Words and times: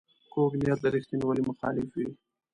کوږ 0.33 0.51
نیت 0.61 0.79
د 0.81 0.85
ریښتینولۍ 0.95 1.43
مخالف 1.49 1.87
وي 1.95 2.09